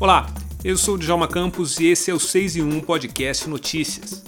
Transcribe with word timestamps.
Olá, 0.00 0.26
eu 0.64 0.76
sou 0.76 0.96
o 0.96 0.98
Djalma 0.98 1.28
Campos 1.28 1.78
e 1.78 1.86
esse 1.86 2.10
é 2.10 2.14
o 2.14 2.18
6 2.18 2.56
em 2.56 2.62
1 2.62 2.80
Podcast 2.80 3.48
Notícias. 3.48 4.24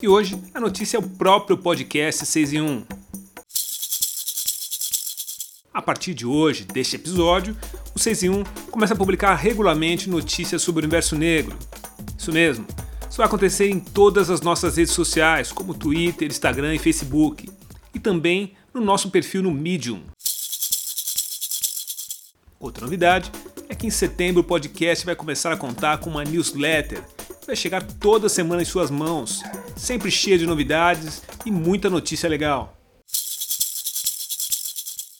E 0.00 0.06
hoje 0.06 0.40
a 0.54 0.60
notícia 0.60 0.96
é 0.96 1.00
o 1.00 1.02
próprio 1.02 1.58
podcast 1.58 2.24
6 2.24 2.52
em 2.52 2.60
1. 2.60 2.86
A 5.74 5.82
partir 5.82 6.14
de 6.14 6.24
hoje, 6.24 6.64
deste 6.64 6.94
episódio, 6.94 7.56
o 7.92 7.98
6 7.98 8.22
em 8.22 8.30
1 8.30 8.44
começa 8.70 8.94
a 8.94 8.96
publicar 8.96 9.34
regularmente 9.34 10.08
notícias 10.08 10.62
sobre 10.62 10.80
o 10.80 10.84
universo 10.84 11.16
negro. 11.16 11.58
Isso 12.16 12.32
mesmo, 12.32 12.64
isso 13.08 13.16
vai 13.16 13.26
acontecer 13.26 13.68
em 13.68 13.80
todas 13.80 14.30
as 14.30 14.40
nossas 14.40 14.76
redes 14.76 14.94
sociais, 14.94 15.50
como 15.50 15.74
Twitter, 15.74 16.28
Instagram 16.28 16.76
e 16.76 16.78
Facebook, 16.78 17.50
e 17.92 17.98
também 17.98 18.54
no 18.72 18.80
nosso 18.80 19.10
perfil 19.10 19.42
no 19.42 19.50
Medium. 19.50 20.02
Outra 22.62 22.84
novidade 22.84 23.32
é 23.68 23.74
que 23.74 23.88
em 23.88 23.90
setembro 23.90 24.40
o 24.40 24.44
podcast 24.44 25.04
vai 25.04 25.16
começar 25.16 25.50
a 25.50 25.56
contar 25.56 25.98
com 25.98 26.08
uma 26.08 26.22
newsletter 26.22 27.02
vai 27.44 27.56
chegar 27.56 27.82
toda 27.82 28.28
semana 28.28 28.62
em 28.62 28.64
suas 28.64 28.88
mãos, 28.88 29.42
sempre 29.76 30.12
cheia 30.12 30.38
de 30.38 30.46
novidades 30.46 31.24
e 31.44 31.50
muita 31.50 31.90
notícia 31.90 32.28
legal. 32.28 32.78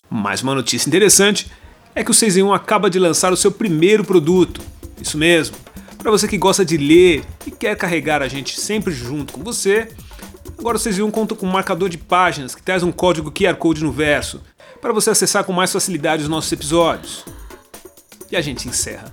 Mais 0.08 0.40
uma 0.40 0.54
notícia 0.54 0.88
interessante 0.88 1.50
é 1.96 2.04
que 2.04 2.12
o 2.12 2.14
6 2.14 2.36
em 2.36 2.42
1 2.44 2.52
acaba 2.52 2.88
de 2.88 3.00
lançar 3.00 3.32
o 3.32 3.36
seu 3.36 3.50
primeiro 3.50 4.04
produto. 4.04 4.60
Isso 5.00 5.18
mesmo. 5.18 5.56
Para 5.98 6.12
você 6.12 6.28
que 6.28 6.38
gosta 6.38 6.64
de 6.64 6.76
ler 6.76 7.24
e 7.44 7.50
quer 7.50 7.76
carregar 7.76 8.22
a 8.22 8.28
gente 8.28 8.60
sempre 8.60 8.94
junto 8.94 9.32
com 9.32 9.42
você, 9.42 9.88
agora 10.56 10.76
o 10.76 10.80
6 10.80 11.00
em 11.00 11.02
1 11.02 11.10
conta 11.10 11.34
com 11.34 11.46
um 11.46 11.50
marcador 11.50 11.88
de 11.88 11.98
páginas 11.98 12.54
que 12.54 12.62
traz 12.62 12.84
um 12.84 12.92
código 12.92 13.32
QR 13.32 13.56
Code 13.56 13.82
no 13.82 13.90
verso 13.90 14.40
para 14.82 14.92
você 14.92 15.08
acessar 15.10 15.44
com 15.44 15.52
mais 15.52 15.72
facilidade 15.72 16.24
os 16.24 16.28
nossos 16.28 16.50
episódios. 16.50 17.24
E 18.30 18.36
a 18.36 18.40
gente 18.40 18.66
encerra 18.66 19.12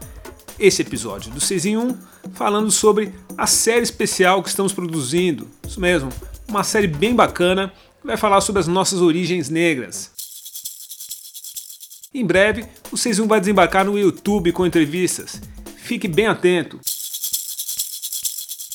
esse 0.58 0.82
episódio 0.82 1.30
do 1.32 1.40
6 1.40 1.66
em 1.68 1.78
1 1.78 1.96
falando 2.34 2.72
sobre 2.72 3.14
a 3.38 3.46
série 3.46 3.84
especial 3.84 4.42
que 4.42 4.50
estamos 4.50 4.74
produzindo. 4.74 5.48
Isso 5.66 5.80
mesmo, 5.80 6.12
uma 6.48 6.64
série 6.64 6.88
bem 6.88 7.16
bacana 7.16 7.72
que 8.02 8.08
vai 8.08 8.18
falar 8.18 8.42
sobre 8.42 8.60
as 8.60 8.68
nossas 8.68 9.00
origens 9.00 9.48
negras. 9.48 10.10
Em 12.12 12.26
breve, 12.26 12.66
o 12.92 12.98
6 12.98 13.20
em 13.20 13.22
1 13.22 13.28
vai 13.28 13.40
desembarcar 13.40 13.86
no 13.86 13.96
YouTube 13.98 14.52
com 14.52 14.66
entrevistas. 14.66 15.40
Fique 15.78 16.08
bem 16.08 16.26
atento. 16.26 16.80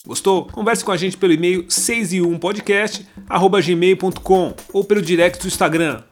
Gostou? 0.07 0.47
Converse 0.47 0.85
com 0.85 0.93
a 0.93 0.97
gente 0.97 1.17
pelo 1.17 1.33
e-mail 1.33 1.65
6 1.69 2.13
e 2.13 2.23
1 2.23 2.39
podcast@gmail.com 2.39 4.55
ou 4.73 4.85
pelo 4.85 5.03
direct 5.03 5.41
do 5.41 5.49
Instagram. 5.49 6.05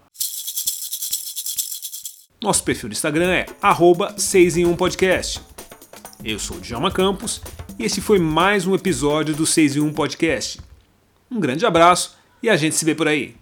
Nosso 2.42 2.64
perfil 2.64 2.88
do 2.88 2.92
Instagram 2.92 3.30
é 3.30 3.46
arroba 3.62 4.18
6 4.18 4.56
em 4.56 4.66
1 4.66 4.74
podcast. 4.74 5.40
Eu 6.24 6.40
sou 6.40 6.56
o 6.56 6.60
Djalma 6.60 6.90
Campos 6.90 7.40
e 7.78 7.84
esse 7.84 8.00
foi 8.00 8.18
mais 8.18 8.66
um 8.66 8.74
episódio 8.74 9.32
do 9.32 9.46
6 9.46 9.76
em 9.76 9.80
1 9.80 9.92
Podcast. 9.92 10.60
Um 11.30 11.38
grande 11.38 11.64
abraço 11.64 12.16
e 12.42 12.50
a 12.50 12.56
gente 12.56 12.74
se 12.74 12.84
vê 12.84 12.96
por 12.96 13.06
aí. 13.06 13.36